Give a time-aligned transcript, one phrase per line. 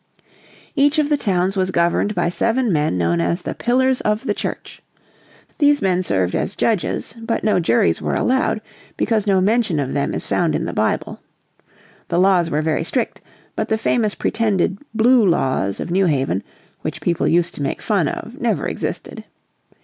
[0.75, 4.33] Each of the towns was governed by seven men known as the Pillars of the
[4.33, 4.81] Church.
[5.59, 8.61] These men served as judges, but no juries were allowed,
[8.97, 11.19] because no mention of them is found in the Bible.
[12.07, 13.21] The laws were very strict,
[13.55, 16.41] but the famous pretended "Blue Laws" of New Haven,
[16.81, 19.23] which people used to make fun of, never existed.